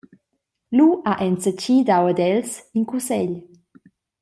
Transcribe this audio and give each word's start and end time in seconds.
Lu 0.77 0.85
ha 1.05 1.13
enzatgi 1.27 1.75
dau 1.89 2.03
ad 2.11 2.19
els 2.29 2.51
in 2.77 2.83
cussegl. 2.89 3.35